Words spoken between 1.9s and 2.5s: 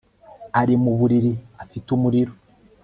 umuriro